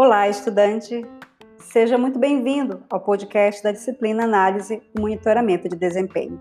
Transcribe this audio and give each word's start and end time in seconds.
Olá, 0.00 0.28
estudante! 0.28 1.04
Seja 1.58 1.98
muito 1.98 2.20
bem-vindo 2.20 2.84
ao 2.88 3.00
podcast 3.00 3.60
da 3.64 3.72
disciplina 3.72 4.22
Análise 4.22 4.80
e 4.94 5.00
Monitoramento 5.00 5.68
de 5.68 5.74
Desempenho. 5.74 6.40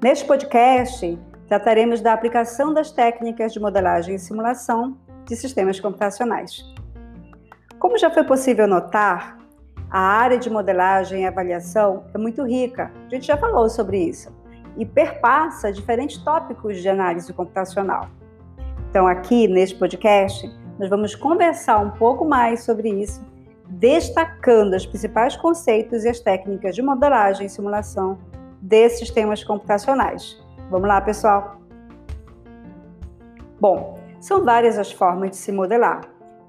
Neste 0.00 0.24
podcast, 0.24 1.18
trataremos 1.48 2.00
da 2.00 2.12
aplicação 2.12 2.72
das 2.72 2.92
técnicas 2.92 3.52
de 3.52 3.58
modelagem 3.58 4.14
e 4.14 4.18
simulação 4.20 4.96
de 5.24 5.34
sistemas 5.34 5.80
computacionais. 5.80 6.72
Como 7.80 7.98
já 7.98 8.10
foi 8.10 8.22
possível 8.22 8.68
notar, 8.68 9.38
a 9.90 9.98
área 9.98 10.38
de 10.38 10.48
modelagem 10.48 11.22
e 11.22 11.26
avaliação 11.26 12.04
é 12.14 12.18
muito 12.18 12.44
rica, 12.44 12.92
a 13.06 13.08
gente 13.08 13.26
já 13.26 13.36
falou 13.36 13.68
sobre 13.68 13.98
isso, 14.04 14.32
e 14.76 14.86
perpassa 14.86 15.72
diferentes 15.72 16.18
tópicos 16.18 16.80
de 16.80 16.88
análise 16.88 17.32
computacional. 17.32 18.08
Então, 18.88 19.08
aqui 19.08 19.48
neste 19.48 19.74
podcast, 19.76 20.48
nós 20.78 20.88
vamos 20.88 21.14
conversar 21.14 21.78
um 21.78 21.90
pouco 21.90 22.24
mais 22.24 22.62
sobre 22.62 22.88
isso, 22.88 23.20
destacando 23.68 24.74
os 24.74 24.86
principais 24.86 25.36
conceitos 25.36 26.04
e 26.04 26.08
as 26.08 26.20
técnicas 26.20 26.74
de 26.74 26.82
modelagem 26.82 27.46
e 27.46 27.50
simulação 27.50 28.18
desses 28.62 29.00
sistemas 29.00 29.42
computacionais. 29.42 30.40
Vamos 30.70 30.88
lá, 30.88 31.00
pessoal? 31.00 31.60
Bom, 33.60 33.98
são 34.20 34.44
várias 34.44 34.78
as 34.78 34.92
formas 34.92 35.30
de 35.30 35.36
se 35.36 35.50
modelar 35.50 36.02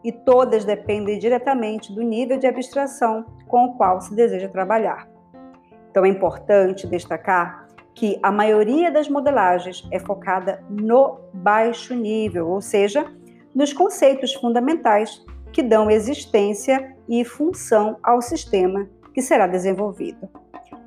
e 0.03 0.11
todas 0.11 0.63
dependem 0.63 1.17
diretamente 1.17 1.93
do 1.93 2.02
nível 2.02 2.38
de 2.38 2.47
abstração 2.47 3.25
com 3.47 3.66
o 3.66 3.73
qual 3.75 3.99
se 3.99 4.16
deseja 4.16 4.47
trabalhar. 4.47 5.07
Então 5.89 6.05
é 6.05 6.07
importante 6.07 6.88
destacar 6.88 7.67
que 7.93 8.17
a 8.23 8.31
maioria 8.31 8.91
das 8.91 9.09
modelagens 9.09 9.85
é 9.91 9.99
focada 9.99 10.63
no 10.69 11.19
baixo 11.33 11.93
nível, 11.93 12.47
ou 12.47 12.61
seja, 12.61 13.05
nos 13.59 13.73
conceitos 13.73 14.33
fundamentais 14.33 15.21
que 15.52 15.61
dão 15.61 15.91
existência 15.91 16.95
e 17.09 17.25
função 17.25 17.97
ao 18.01 18.21
sistema 18.21 18.88
que 19.13 19.21
será 19.21 19.47
desenvolvido. 19.47 20.29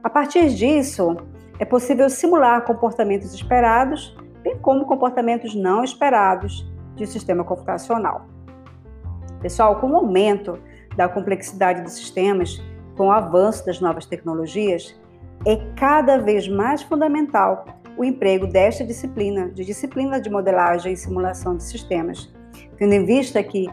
A 0.02 0.08
partir 0.08 0.48
disso, 0.48 1.14
é 1.58 1.66
possível 1.66 2.08
simular 2.08 2.64
comportamentos 2.64 3.34
esperados, 3.34 4.16
bem 4.42 4.56
como 4.56 4.86
comportamentos 4.86 5.54
não 5.54 5.84
esperados 5.84 6.66
de 6.96 7.04
um 7.04 7.06
sistema 7.06 7.44
computacional. 7.44 8.26
Pessoal, 9.42 9.78
com 9.78 9.90
o 9.90 9.96
aumento 9.96 10.58
da 10.96 11.06
complexidade 11.10 11.82
dos 11.82 11.92
sistemas, 11.92 12.58
com 12.96 13.08
o 13.08 13.12
avanço 13.12 13.66
das 13.66 13.82
novas 13.82 14.06
tecnologias, 14.06 14.98
é 15.44 15.56
cada 15.76 16.16
vez 16.16 16.48
mais 16.48 16.80
fundamental 16.80 17.66
o 17.98 18.02
emprego 18.02 18.46
desta 18.46 18.82
disciplina, 18.82 19.50
de 19.50 19.62
disciplina 19.62 20.18
de 20.18 20.30
modelagem 20.30 20.94
e 20.94 20.96
simulação 20.96 21.54
de 21.54 21.64
sistemas, 21.64 22.32
tendo 22.82 22.94
em 22.94 23.04
vista 23.04 23.40
que, 23.44 23.68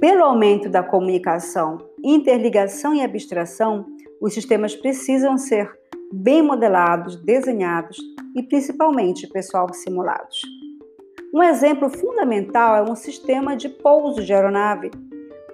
pelo 0.00 0.24
aumento 0.24 0.68
da 0.68 0.82
comunicação, 0.82 1.78
interligação 2.02 2.92
e 2.92 3.00
abstração, 3.00 3.86
os 4.20 4.34
sistemas 4.34 4.74
precisam 4.74 5.38
ser 5.38 5.70
bem 6.12 6.42
modelados, 6.42 7.14
desenhados 7.14 7.96
e 8.34 8.42
principalmente, 8.42 9.28
pessoal, 9.28 9.72
simulados. 9.72 10.42
Um 11.32 11.44
exemplo 11.44 11.88
fundamental 11.88 12.74
é 12.74 12.82
um 12.82 12.96
sistema 12.96 13.56
de 13.56 13.68
pouso 13.68 14.20
de 14.24 14.34
aeronave 14.34 14.90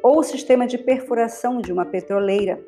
ou 0.02 0.22
sistema 0.22 0.66
de 0.66 0.78
perfuração 0.78 1.60
de 1.60 1.70
uma 1.74 1.84
petroleira. 1.84 2.64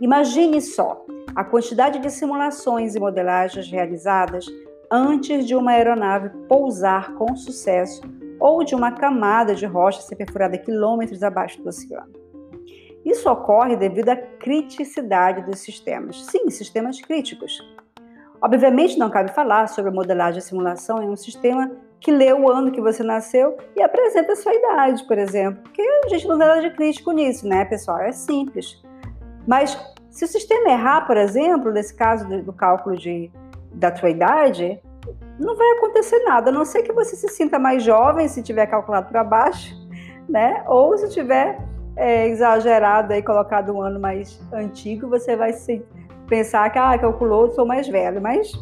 Imagine 0.00 0.62
só 0.62 1.04
a 1.36 1.44
quantidade 1.44 1.98
de 1.98 2.08
simulações 2.08 2.94
e 2.94 2.98
modelagens 2.98 3.70
realizadas 3.70 4.46
antes 4.90 5.46
de 5.46 5.54
uma 5.54 5.72
aeronave 5.72 6.30
pousar 6.48 7.12
com 7.16 7.36
sucesso 7.36 8.00
ou 8.44 8.62
de 8.62 8.74
uma 8.74 8.92
camada 8.92 9.54
de 9.54 9.64
rocha 9.64 10.02
ser 10.02 10.16
perfurada 10.16 10.58
quilômetros 10.58 11.22
abaixo 11.22 11.62
do 11.62 11.68
oceano. 11.70 12.12
Isso 13.02 13.30
ocorre 13.30 13.74
devido 13.74 14.10
à 14.10 14.16
criticidade 14.16 15.40
dos 15.46 15.60
sistemas. 15.60 16.26
Sim, 16.26 16.50
sistemas 16.50 17.00
críticos. 17.00 17.58
Obviamente, 18.42 18.98
não 18.98 19.08
cabe 19.08 19.32
falar 19.32 19.66
sobre 19.68 19.90
a 19.90 19.94
modelagem 19.94 20.40
e 20.40 20.42
simulação 20.42 21.02
em 21.02 21.08
um 21.08 21.16
sistema 21.16 21.70
que 21.98 22.10
lê 22.10 22.34
o 22.34 22.50
ano 22.50 22.70
que 22.70 22.82
você 22.82 23.02
nasceu 23.02 23.56
e 23.74 23.80
apresenta 23.80 24.34
a 24.34 24.36
sua 24.36 24.52
idade, 24.54 25.06
por 25.06 25.16
exemplo. 25.16 25.62
Porque 25.62 25.80
a 25.80 26.08
gente 26.10 26.28
não 26.28 26.36
nada 26.36 26.60
de 26.60 26.68
crítico 26.68 27.12
nisso, 27.12 27.48
né, 27.48 27.64
pessoal? 27.64 28.00
É 28.00 28.12
simples. 28.12 28.78
Mas 29.46 29.74
se 30.10 30.26
o 30.26 30.28
sistema 30.28 30.68
errar, 30.68 31.06
por 31.06 31.16
exemplo, 31.16 31.72
nesse 31.72 31.94
caso 31.96 32.28
do, 32.42 32.52
cálculo 32.52 32.94
de, 32.94 33.30
da 33.72 33.96
sua 33.96 34.10
idade, 34.10 34.78
não 35.38 35.56
vai 35.56 35.70
acontecer 35.72 36.18
nada, 36.20 36.50
a 36.50 36.52
não 36.52 36.64
ser 36.64 36.82
que 36.82 36.92
você 36.92 37.16
se 37.16 37.28
sinta 37.28 37.58
mais 37.58 37.82
jovem 37.82 38.28
se 38.28 38.42
tiver 38.42 38.66
calculado 38.66 39.08
para 39.08 39.24
baixo, 39.24 39.74
né? 40.28 40.64
Ou 40.66 40.96
se 40.96 41.10
tiver 41.10 41.58
é, 41.96 42.28
exagerado 42.28 43.12
e 43.12 43.22
colocado 43.22 43.72
um 43.72 43.80
ano 43.80 44.00
mais 44.00 44.40
antigo, 44.52 45.08
você 45.08 45.36
vai 45.36 45.52
se 45.52 45.84
pensar 46.28 46.70
que 46.70 46.78
ah, 46.78 46.96
calculou, 46.98 47.52
sou 47.52 47.66
mais 47.66 47.88
velho, 47.88 48.20
mas 48.20 48.52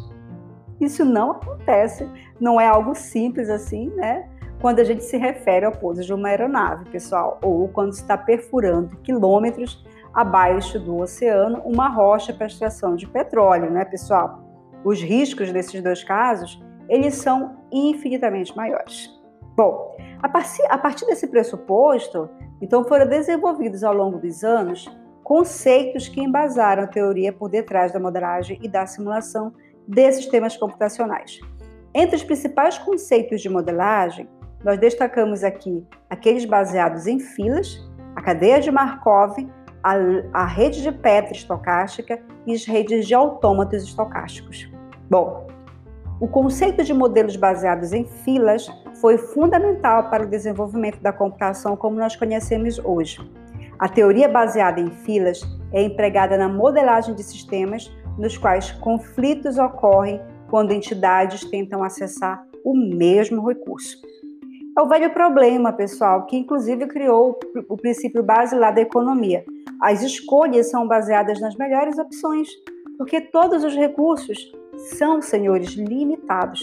isso 0.81 1.05
não 1.05 1.31
acontece, 1.31 2.07
não 2.39 2.59
é 2.59 2.67
algo 2.67 2.93
simples 2.95 3.49
assim, 3.49 3.89
né? 3.95 4.29
Quando 4.61 4.79
a 4.79 4.83
gente 4.83 5.03
se 5.03 5.17
refere 5.17 5.65
ao 5.65 5.71
pouso 5.71 6.03
de 6.03 6.13
uma 6.13 6.29
aeronave, 6.29 6.89
pessoal, 6.89 7.39
ou 7.43 7.67
quando 7.67 7.93
está 7.93 8.17
perfurando 8.17 8.95
quilômetros 9.03 9.83
abaixo 10.13 10.79
do 10.79 10.97
oceano 10.97 11.61
uma 11.65 11.89
rocha 11.89 12.33
para 12.33 12.47
extração 12.47 12.95
de 12.95 13.07
petróleo, 13.07 13.69
né, 13.69 13.83
pessoal? 13.83 14.42
Os 14.83 15.01
riscos 15.01 15.51
desses 15.51 15.81
dois 15.81 16.03
casos, 16.03 16.61
eles 16.89 17.15
são 17.15 17.57
infinitamente 17.71 18.55
maiores. 18.55 19.09
Bom, 19.55 19.95
a 20.21 20.29
partir, 20.29 20.63
a 20.69 20.77
partir 20.77 21.05
desse 21.05 21.27
pressuposto, 21.27 22.29
então 22.61 22.83
foram 22.83 23.07
desenvolvidos 23.07 23.83
ao 23.83 23.93
longo 23.93 24.19
dos 24.19 24.43
anos 24.43 24.89
conceitos 25.23 26.07
que 26.07 26.21
embasaram 26.21 26.83
a 26.83 26.87
teoria 26.87 27.31
por 27.31 27.49
detrás 27.49 27.91
da 27.91 27.99
modelagem 27.99 28.59
e 28.61 28.67
da 28.67 28.85
simulação 28.85 29.53
desses 29.87 30.23
sistemas 30.23 30.57
computacionais. 30.57 31.39
Entre 31.93 32.15
os 32.15 32.23
principais 32.23 32.77
conceitos 32.77 33.41
de 33.41 33.49
modelagem, 33.49 34.27
nós 34.63 34.79
destacamos 34.79 35.43
aqui 35.43 35.85
aqueles 36.09 36.45
baseados 36.45 37.05
em 37.05 37.19
filas, 37.19 37.77
a 38.15 38.21
cadeia 38.21 38.59
de 38.59 38.71
Markov, 38.71 39.37
a, 39.83 39.95
a 40.33 40.45
rede 40.45 40.81
de 40.81 40.91
Petri 40.91 41.35
estocástica 41.35 42.21
e 42.47 42.53
as 42.53 42.65
redes 42.65 43.05
de 43.05 43.13
autômatos 43.13 43.83
estocásticos. 43.83 44.72
Bom, 45.09 45.47
o 46.19 46.27
conceito 46.27 46.83
de 46.83 46.93
modelos 46.93 47.35
baseados 47.35 47.91
em 47.91 48.05
filas 48.05 48.67
foi 49.01 49.17
fundamental 49.17 50.09
para 50.09 50.23
o 50.23 50.29
desenvolvimento 50.29 51.01
da 51.01 51.11
computação 51.11 51.75
como 51.75 51.97
nós 51.97 52.15
conhecemos 52.15 52.79
hoje. 52.79 53.19
A 53.77 53.89
teoria 53.89 54.29
baseada 54.29 54.79
em 54.79 54.89
filas 54.89 55.41
é 55.73 55.83
empregada 55.83 56.37
na 56.37 56.47
modelagem 56.47 57.13
de 57.13 57.23
sistemas 57.23 57.91
nos 58.17 58.37
quais 58.37 58.71
conflitos 58.71 59.57
ocorrem 59.57 60.21
quando 60.49 60.71
entidades 60.71 61.43
tentam 61.49 61.83
acessar 61.83 62.45
o 62.63 62.73
mesmo 62.73 63.45
recurso. 63.45 63.97
É 64.77 64.81
o 64.81 64.87
velho 64.87 65.13
problema, 65.13 65.73
pessoal, 65.73 66.25
que 66.25 66.37
inclusive 66.37 66.87
criou 66.87 67.37
o 67.67 67.75
princípio 67.75 68.23
basilar 68.23 68.73
da 68.73 68.81
economia. 68.81 69.43
As 69.81 70.01
escolhas 70.01 70.69
são 70.69 70.87
baseadas 70.87 71.41
nas 71.41 71.55
melhores 71.55 71.97
opções, 71.97 72.47
porque 72.97 73.19
todos 73.19 73.63
os 73.63 73.75
recursos 73.75 74.51
são, 74.75 75.21
senhores, 75.21 75.71
limitados. 75.73 76.61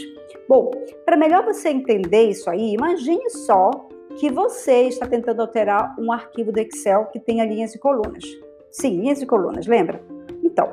Bom, 0.48 0.70
para 1.04 1.16
melhor 1.16 1.44
você 1.44 1.70
entender 1.70 2.28
isso 2.28 2.48
aí, 2.50 2.74
imagine 2.74 3.30
só 3.30 3.70
que 4.16 4.30
você 4.30 4.82
está 4.88 5.06
tentando 5.06 5.40
alterar 5.40 5.94
um 5.98 6.12
arquivo 6.12 6.52
do 6.52 6.58
Excel 6.58 7.06
que 7.06 7.20
tenha 7.20 7.44
linhas 7.44 7.74
e 7.74 7.78
colunas. 7.78 8.24
Sim, 8.70 9.00
linhas 9.00 9.22
e 9.22 9.26
colunas, 9.26 9.66
lembra? 9.66 10.02
Então, 10.42 10.68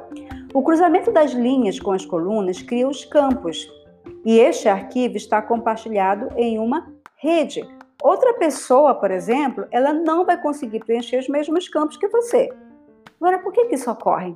o 0.53 0.63
cruzamento 0.63 1.11
das 1.11 1.31
linhas 1.31 1.79
com 1.79 1.91
as 1.91 2.05
colunas 2.05 2.61
cria 2.61 2.87
os 2.87 3.05
campos. 3.05 3.67
E 4.25 4.39
este 4.39 4.67
arquivo 4.67 5.15
está 5.15 5.41
compartilhado 5.41 6.29
em 6.35 6.59
uma 6.59 6.91
rede. 7.15 7.65
Outra 8.01 8.33
pessoa, 8.33 8.93
por 8.95 9.11
exemplo, 9.11 9.65
ela 9.71 9.93
não 9.93 10.25
vai 10.25 10.39
conseguir 10.41 10.79
preencher 10.79 11.19
os 11.19 11.27
mesmos 11.27 11.67
campos 11.67 11.97
que 11.97 12.07
você. 12.07 12.49
Agora, 13.19 13.39
por 13.39 13.51
que, 13.51 13.65
que 13.65 13.75
isso 13.75 13.89
ocorre? 13.89 14.35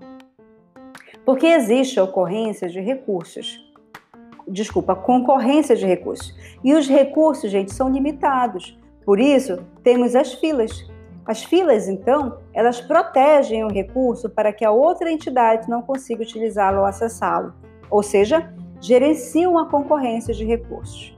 Porque 1.26 1.48
existe 1.48 2.00
a 2.00 2.04
ocorrência 2.04 2.68
de 2.68 2.80
recursos. 2.80 3.60
Desculpa, 4.48 4.96
concorrência 4.96 5.76
de 5.76 5.86
recursos. 5.86 6.36
E 6.64 6.74
os 6.74 6.88
recursos, 6.88 7.50
gente, 7.50 7.74
são 7.74 7.90
limitados. 7.90 8.78
Por 9.06 9.20
isso, 9.20 9.60
temos 9.84 10.16
as 10.16 10.34
filas. 10.34 10.90
As 11.26 11.44
filas, 11.44 11.88
então, 11.88 12.40
elas 12.54 12.82
protegem 12.82 13.64
o 13.64 13.70
recurso 13.70 14.30
para 14.30 14.52
que 14.52 14.66
a 14.66 14.72
outra 14.72 15.12
entidade 15.12 15.70
não 15.70 15.82
consiga 15.82 16.24
utilizá-lo 16.24 16.80
ou 16.80 16.86
acessá-lo. 16.86 17.54
Ou 17.90 18.02
seja, 18.02 18.52
gerenciam 18.82 19.58
a 19.60 19.70
concorrência 19.70 20.34
de 20.34 20.44
recursos, 20.44 21.16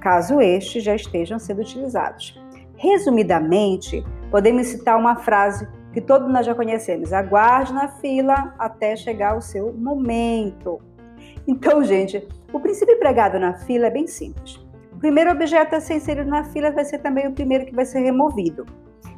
caso 0.00 0.40
estes 0.40 0.84
já 0.84 0.94
estejam 0.94 1.38
sendo 1.38 1.62
utilizados. 1.62 2.38
Resumidamente, 2.76 4.04
podemos 4.30 4.66
citar 4.66 4.98
uma 4.98 5.16
frase 5.16 5.66
que 5.96 6.00
todos 6.02 6.30
nós 6.30 6.44
já 6.44 6.54
conhecemos. 6.54 7.10
Aguarde 7.10 7.72
na 7.72 7.88
fila 7.88 8.54
até 8.58 8.94
chegar 8.94 9.34
o 9.34 9.40
seu 9.40 9.72
momento. 9.72 10.78
Então, 11.48 11.82
gente, 11.82 12.28
o 12.52 12.60
princípio 12.60 12.96
empregado 12.96 13.38
na 13.38 13.54
fila 13.60 13.86
é 13.86 13.90
bem 13.90 14.06
simples. 14.06 14.56
O 14.92 14.98
primeiro 14.98 15.30
objeto 15.30 15.74
a 15.74 15.80
ser 15.80 15.94
inserido 15.94 16.28
na 16.28 16.44
fila 16.44 16.70
vai 16.70 16.84
ser 16.84 16.98
também 16.98 17.26
o 17.26 17.32
primeiro 17.32 17.64
que 17.64 17.74
vai 17.74 17.86
ser 17.86 18.00
removido. 18.00 18.66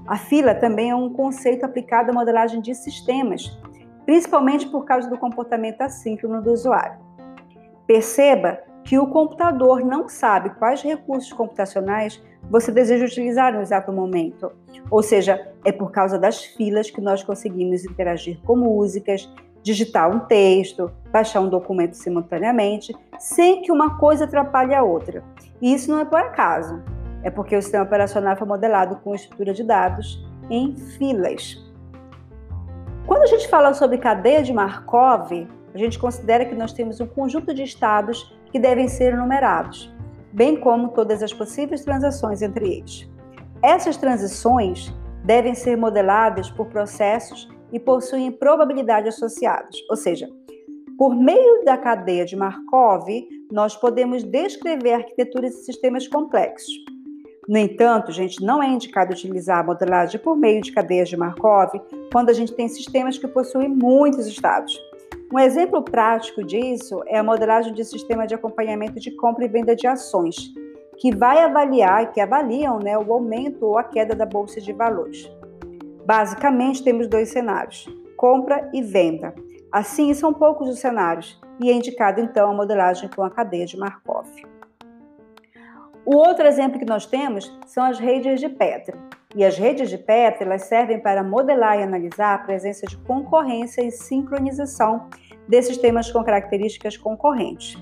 A 0.07 0.17
fila 0.17 0.55
também 0.55 0.91
é 0.91 0.95
um 0.95 1.13
conceito 1.13 1.67
aplicado 1.67 2.13
à 2.13 2.15
modelagem 2.15 2.61
de 2.61 2.73
sistemas, 2.77 3.59
principalmente 4.07 4.69
por 4.69 4.85
causa 4.85 5.11
do 5.11 5.19
comportamento 5.19 5.81
assíncrono 5.81 6.41
do 6.41 6.53
usuário. 6.53 7.01
Perceba 7.89 8.61
que 8.89 8.99
o 8.99 9.07
computador 9.07 9.85
não 9.85 10.09
sabe 10.09 10.49
quais 10.49 10.81
recursos 10.81 11.31
computacionais 11.31 12.25
você 12.51 12.73
deseja 12.73 13.05
utilizar 13.05 13.53
no 13.53 13.61
exato 13.61 13.93
momento. 13.93 14.51
Ou 14.91 15.03
seja, 15.03 15.53
é 15.63 15.71
por 15.71 15.93
causa 15.93 16.19
das 16.19 16.43
filas 16.43 16.91
que 16.91 16.99
nós 16.99 17.23
conseguimos 17.23 17.85
interagir 17.85 18.41
com 18.47 18.57
músicas, 18.57 19.31
digitar 19.63 20.11
um 20.11 20.21
texto, 20.21 20.91
baixar 21.13 21.41
um 21.41 21.51
documento 21.51 21.99
simultaneamente, 21.99 22.97
sem 23.19 23.61
que 23.61 23.71
uma 23.71 23.99
coisa 23.99 24.25
atrapalhe 24.25 24.75
a 24.75 24.83
outra. 24.83 25.23
E 25.61 25.75
isso 25.75 25.91
não 25.91 25.99
é 25.99 26.07
por 26.07 26.19
acaso, 26.19 26.83
é 27.23 27.29
porque 27.29 27.55
o 27.55 27.61
sistema 27.61 27.85
operacional 27.85 28.39
foi 28.39 28.47
modelado 28.47 28.97
com 29.05 29.15
estrutura 29.15 29.53
de 29.53 29.65
dados 29.65 30.27
em 30.49 30.75
filas. 30.75 31.63
Quando 33.07 33.25
a 33.25 33.27
gente 33.27 33.49
fala 33.49 33.75
sobre 33.75 33.99
cadeia 33.99 34.43
de 34.43 34.55
Markov, 34.55 35.47
a 35.75 35.79
gente 35.79 35.99
considera 35.99 36.47
que 36.47 36.55
nós 36.55 36.73
temos 36.73 37.03
um 37.03 37.07
conjunto 37.07 37.53
de 37.53 37.63
estados 37.63 38.38
que 38.51 38.59
devem 38.59 38.89
ser 38.89 39.17
numerados, 39.17 39.95
bem 40.33 40.59
como 40.59 40.89
todas 40.89 41.23
as 41.23 41.33
possíveis 41.33 41.85
transações 41.85 42.43
entre 42.43 42.79
eles. 42.79 43.09
Essas 43.63 43.97
transições 43.97 44.93
devem 45.25 45.55
ser 45.55 45.77
modeladas 45.77 46.51
por 46.51 46.67
processos 46.67 47.49
e 47.73 47.79
possuem 47.79 48.31
probabilidade 48.33 49.09
associadas, 49.09 49.77
ou 49.91 49.97
seja, 49.97 50.29
por 50.99 51.15
meio 51.15 51.65
da 51.65 51.77
cadeia 51.77 52.25
de 52.25 52.35
Markov, 52.35 53.07
nós 53.53 53.77
podemos 53.77 54.25
descrever 54.25 54.95
arquiteturas 54.95 55.55
e 55.55 55.65
sistemas 55.65 56.09
complexos. 56.09 56.75
No 57.49 57.57
entanto, 57.57 58.11
gente, 58.11 58.45
não 58.45 58.61
é 58.63 58.69
indicado 58.69 59.13
utilizar 59.13 59.61
a 59.61 59.63
modelagem 59.63 60.21
por 60.21 60.37
meio 60.37 60.61
de 60.61 60.73
cadeias 60.73 61.09
de 61.09 61.17
Markov 61.17 61.71
quando 62.13 62.31
a 62.31 62.33
gente 62.33 62.53
tem 62.53 62.69
sistemas 62.69 63.17
que 63.17 63.29
possuem 63.29 63.69
muitos 63.69 64.27
estados. 64.27 64.77
Um 65.31 65.39
exemplo 65.39 65.83
prático 65.83 66.43
disso 66.43 67.03
é 67.07 67.19
a 67.19 67.23
modelagem 67.23 67.75
de 67.75 67.85
sistema 67.85 68.27
de 68.27 68.35
acompanhamento 68.35 68.99
de 68.99 69.11
compra 69.11 69.45
e 69.45 69.49
venda 69.49 69.77
de 69.77 69.87
ações, 69.87 70.55
que 70.97 71.15
vai 71.15 71.41
avaliar, 71.41 72.13
que 72.13 72.21
avaliam 72.21 72.79
né, 72.79 72.97
o 72.97 73.13
aumento 73.13 73.67
ou 73.67 73.77
a 73.77 73.85
queda 73.85 74.15
da 74.15 74.25
bolsa 74.25 74.59
de 74.59 74.73
valores. 74.73 75.31
Basicamente, 76.07 76.83
temos 76.83 77.07
dois 77.07 77.29
cenários: 77.29 77.87
compra 78.17 78.71
e 78.73 78.81
venda. 78.81 79.35
Assim, 79.71 80.15
são 80.15 80.33
poucos 80.33 80.67
os 80.67 80.79
cenários, 80.79 81.39
e 81.61 81.71
é 81.71 81.75
indicado 81.75 82.23
então 82.23 82.51
a 82.51 82.55
modelagem 82.55 83.11
com 83.15 83.23
a 83.23 83.31
cadeia 83.31 83.67
de 83.67 83.77
Markov. 83.77 84.27
O 86.11 86.17
outro 86.17 86.47
exemplo 86.47 86.79
que 86.79 86.87
nós 86.87 87.05
temos 87.05 87.55
são 87.67 87.85
as 87.85 87.99
redes 87.99 88.41
de 88.41 88.49
Petri. 88.49 88.97
E 89.37 89.45
as 89.45 89.59
redes 89.59 89.91
de 89.91 89.99
Petri 89.99 90.47
elas 90.47 90.63
servem 90.63 90.99
para 90.99 91.23
modelar 91.23 91.79
e 91.79 91.83
analisar 91.83 92.33
a 92.33 92.39
presença 92.39 92.87
de 92.87 92.97
concorrência 92.97 93.85
e 93.85 93.91
sincronização 93.91 95.07
de 95.47 95.61
sistemas 95.61 96.11
com 96.11 96.25
características 96.25 96.97
concorrentes. 96.97 97.77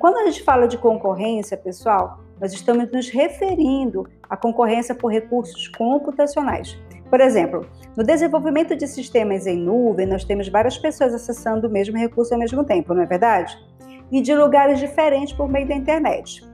Quando 0.00 0.16
a 0.16 0.24
gente 0.24 0.42
fala 0.42 0.66
de 0.66 0.76
concorrência, 0.78 1.56
pessoal, 1.56 2.18
nós 2.40 2.52
estamos 2.52 2.90
nos 2.90 3.08
referindo 3.08 4.04
à 4.28 4.36
concorrência 4.36 4.92
por 4.92 5.12
recursos 5.12 5.68
computacionais. 5.68 6.76
Por 7.08 7.20
exemplo, 7.20 7.64
no 7.96 8.02
desenvolvimento 8.02 8.74
de 8.74 8.88
sistemas 8.88 9.46
em 9.46 9.56
nuvem, 9.56 10.06
nós 10.06 10.24
temos 10.24 10.48
várias 10.48 10.76
pessoas 10.76 11.14
acessando 11.14 11.68
o 11.68 11.70
mesmo 11.70 11.96
recurso 11.96 12.34
ao 12.34 12.40
mesmo 12.40 12.64
tempo, 12.64 12.94
não 12.94 13.02
é 13.02 13.06
verdade? 13.06 13.56
E 14.10 14.20
de 14.20 14.34
lugares 14.34 14.80
diferentes 14.80 15.32
por 15.32 15.48
meio 15.48 15.68
da 15.68 15.74
internet. 15.76 16.44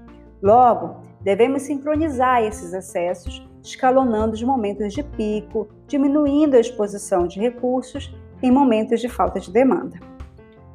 Logo, 0.43 1.06
devemos 1.27 1.63
sincronizar 1.63 2.45
esses 2.45 2.73
acessos, 2.73 3.45
escalonando 3.61 4.35
os 4.35 4.43
momentos 4.45 4.95
de 4.95 5.03
pico, 5.03 5.69
diminuindo 5.89 6.57
a 6.57 6.61
exposição 6.61 7.27
de 7.27 7.41
recursos 7.41 8.17
em 8.41 8.53
momentos 8.53 9.01
de 9.01 9.09
falta 9.09 9.41
de 9.41 9.51
demanda. 9.51 9.99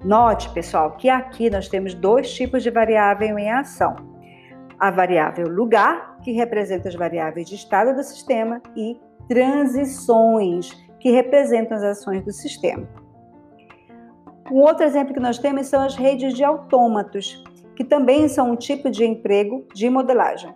Note, 0.03 0.50
pessoal, 0.50 0.98
que 0.98 1.09
aqui 1.09 1.50
nós 1.50 1.69
temos 1.69 1.94
dois 1.94 2.33
tipos 2.33 2.63
de 2.63 2.69
variável 2.69 3.39
em 3.39 3.50
ação. 3.50 3.95
A 4.77 4.92
variável 4.92 5.48
lugar, 5.48 6.18
que 6.21 6.33
representa 6.33 6.89
as 6.89 6.95
variáveis 6.95 7.47
de 7.47 7.56
estado 7.56 7.95
do 7.95 8.04
sistema, 8.04 8.62
e 8.75 9.00
transições, 9.30 10.71
que 11.00 11.12
representam 11.12 11.77
as 11.77 11.83
ações 11.83 12.25
do 12.25 12.33
sistema. 12.33 12.89
Um 14.51 14.57
outro 14.57 14.83
exemplo 14.83 15.13
que 15.13 15.19
nós 15.21 15.38
temos 15.38 15.68
são 15.68 15.81
as 15.81 15.95
redes 15.95 16.33
de 16.33 16.44
autômatos, 16.44 17.42
que 17.75 17.83
também 17.83 18.27
são 18.27 18.51
um 18.51 18.56
tipo 18.56 18.89
de 18.89 19.06
emprego 19.06 19.65
de 19.73 19.89
modelagem. 19.89 20.53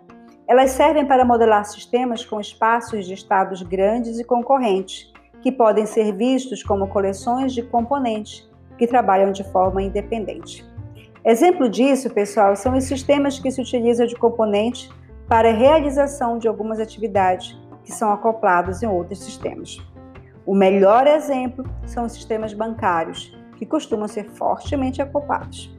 Elas 0.48 0.70
servem 0.70 1.04
para 1.04 1.24
modelar 1.24 1.64
sistemas 1.64 2.24
com 2.24 2.40
espaços 2.40 3.06
de 3.06 3.14
estados 3.14 3.62
grandes 3.62 4.18
e 4.18 4.24
concorrentes, 4.24 5.12
que 5.42 5.50
podem 5.50 5.86
ser 5.86 6.12
vistos 6.12 6.62
como 6.62 6.88
coleções 6.88 7.52
de 7.52 7.62
componentes 7.62 8.48
que 8.78 8.86
trabalham 8.86 9.32
de 9.32 9.44
forma 9.44 9.82
independente. 9.82 10.64
Exemplo 11.24 11.68
disso, 11.68 12.10
pessoal, 12.10 12.54
são 12.54 12.76
os 12.76 12.84
sistemas 12.84 13.38
que 13.38 13.50
se 13.50 13.60
utilizam 13.60 14.06
de 14.06 14.14
componentes 14.14 14.88
para 15.28 15.50
a 15.50 15.52
realização 15.52 16.38
de 16.38 16.46
algumas 16.46 16.78
atividades 16.78 17.58
que 17.84 17.92
são 17.92 18.12
acoplados 18.12 18.82
em 18.82 18.86
outros 18.86 19.24
sistemas. 19.24 19.78
O 20.44 20.54
melhor 20.54 21.08
exemplo 21.08 21.64
são 21.84 22.04
os 22.04 22.12
sistemas 22.12 22.52
bancários, 22.52 23.36
que 23.56 23.66
costumam 23.66 24.06
ser 24.06 24.30
fortemente 24.30 25.02
acoplados. 25.02 25.75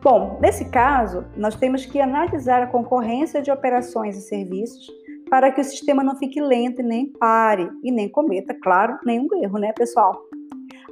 Bom, 0.00 0.38
nesse 0.40 0.70
caso, 0.70 1.24
nós 1.36 1.56
temos 1.56 1.84
que 1.84 2.00
analisar 2.00 2.62
a 2.62 2.68
concorrência 2.68 3.42
de 3.42 3.50
operações 3.50 4.16
e 4.16 4.20
serviços 4.20 4.86
para 5.28 5.50
que 5.50 5.60
o 5.60 5.64
sistema 5.64 6.04
não 6.04 6.16
fique 6.16 6.40
lento 6.40 6.80
e 6.80 6.84
nem 6.84 7.06
pare 7.06 7.68
e 7.82 7.90
nem 7.90 8.08
cometa, 8.08 8.54
claro, 8.54 8.96
nenhum 9.04 9.28
erro, 9.42 9.58
né, 9.58 9.72
pessoal? 9.72 10.16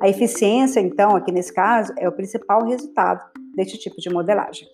A 0.01 0.09
eficiência, 0.09 0.81
então, 0.81 1.15
aqui 1.15 1.31
nesse 1.31 1.55
caso, 1.55 1.93
é 1.97 2.09
o 2.09 2.13
principal 2.13 2.65
resultado 2.65 3.23
deste 3.55 3.79
tipo 3.79 4.01
de 4.01 4.11
modelagem. 4.11 4.67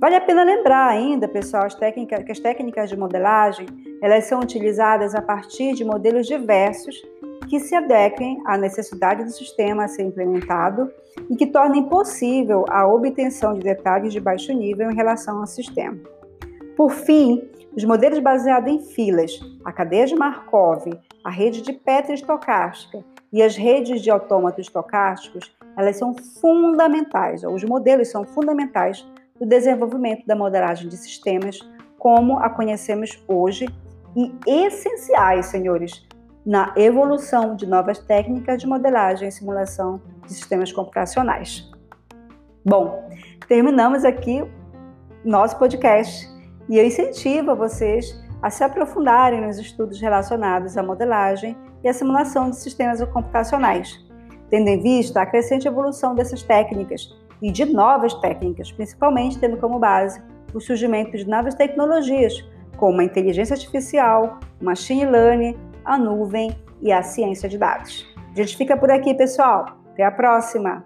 Vale 0.00 0.16
a 0.16 0.20
pena 0.20 0.44
lembrar 0.44 0.88
ainda, 0.88 1.26
pessoal, 1.26 1.64
as 1.64 1.74
técnicas, 1.74 2.22
que 2.24 2.32
as 2.32 2.38
técnicas 2.38 2.90
de 2.90 2.96
modelagem 2.96 3.66
elas 4.02 4.24
são 4.24 4.40
utilizadas 4.40 5.14
a 5.14 5.22
partir 5.22 5.74
de 5.74 5.84
modelos 5.84 6.26
diversos 6.26 7.02
que 7.48 7.58
se 7.58 7.74
adequem 7.74 8.40
à 8.44 8.56
necessidade 8.56 9.24
do 9.24 9.30
sistema 9.30 9.84
a 9.84 9.88
ser 9.88 10.02
implementado 10.02 10.92
e 11.28 11.36
que 11.36 11.46
tornem 11.46 11.84
possível 11.84 12.64
a 12.68 12.86
obtenção 12.86 13.54
de 13.54 13.60
detalhes 13.60 14.12
de 14.12 14.20
baixo 14.20 14.52
nível 14.52 14.90
em 14.90 14.94
relação 14.94 15.38
ao 15.40 15.46
sistema. 15.46 15.98
Por 16.76 16.90
fim, 16.90 17.48
os 17.76 17.84
modelos 17.84 18.18
baseados 18.18 18.72
em 18.72 18.80
filas, 18.80 19.40
a 19.64 19.72
cadeia 19.72 20.06
de 20.06 20.14
Markov, 20.14 20.86
a 21.24 21.30
rede 21.30 21.62
de 21.62 21.72
Petri 21.72 22.14
estocástica 22.14 23.04
e 23.32 23.42
as 23.42 23.56
redes 23.56 24.02
de 24.02 24.10
autômatos 24.10 24.66
estocásticos, 24.66 25.54
elas 25.76 25.96
são 25.96 26.14
fundamentais, 26.40 27.44
ou 27.44 27.54
os 27.54 27.64
modelos 27.64 28.08
são 28.08 28.24
fundamentais 28.24 29.06
do 29.38 29.46
desenvolvimento 29.46 30.26
da 30.26 30.34
modelagem 30.34 30.88
de 30.88 30.96
sistemas 30.96 31.58
como 31.98 32.38
a 32.38 32.48
conhecemos 32.48 33.22
hoje 33.28 33.66
e 34.16 34.32
essenciais, 34.46 35.46
senhores, 35.46 36.06
na 36.48 36.72
evolução 36.76 37.54
de 37.54 37.66
novas 37.66 37.98
técnicas 37.98 38.58
de 38.58 38.66
modelagem 38.66 39.28
e 39.28 39.30
simulação 39.30 40.00
de 40.24 40.32
sistemas 40.32 40.72
computacionais. 40.72 41.70
Bom, 42.64 43.06
terminamos 43.46 44.02
aqui 44.02 44.42
nosso 45.22 45.58
podcast 45.58 46.26
e 46.66 46.78
eu 46.78 46.86
incentivo 46.86 47.54
vocês 47.54 48.18
a 48.40 48.48
se 48.48 48.64
aprofundarem 48.64 49.42
nos 49.42 49.58
estudos 49.58 50.00
relacionados 50.00 50.78
à 50.78 50.82
modelagem 50.82 51.54
e 51.84 51.88
à 51.88 51.92
simulação 51.92 52.48
de 52.48 52.56
sistemas 52.56 53.04
computacionais, 53.04 54.02
tendo 54.48 54.68
em 54.68 54.80
vista 54.80 55.20
a 55.20 55.26
crescente 55.26 55.68
evolução 55.68 56.14
dessas 56.14 56.42
técnicas 56.42 57.14
e 57.42 57.52
de 57.52 57.66
novas 57.66 58.14
técnicas, 58.14 58.72
principalmente 58.72 59.38
tendo 59.38 59.58
como 59.58 59.78
base 59.78 60.22
o 60.54 60.60
surgimento 60.60 61.14
de 61.14 61.28
novas 61.28 61.54
tecnologias, 61.54 62.42
como 62.78 63.02
a 63.02 63.04
inteligência 63.04 63.52
artificial, 63.52 64.40
machine 64.62 65.04
learning, 65.04 65.67
a 65.88 65.96
nuvem 65.96 66.54
e 66.82 66.92
a 66.92 67.02
ciência 67.02 67.48
de 67.48 67.56
dados. 67.56 68.06
A 68.30 68.36
gente 68.36 68.56
fica 68.56 68.76
por 68.76 68.90
aqui, 68.90 69.14
pessoal. 69.14 69.78
Até 69.92 70.04
a 70.04 70.10
próxima! 70.10 70.84